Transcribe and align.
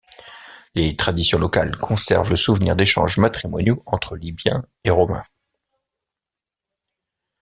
Les 0.73 0.95
traditions 0.95 1.37
locales 1.37 1.77
conservent 1.77 2.31
le 2.31 2.35
souvenir 2.35 2.75
d'échanges 2.75 3.19
matrimoniaux 3.19 3.83
entre 3.85 4.15
Libyens 4.17 4.65
et 4.83 4.89
Romains. 4.89 5.23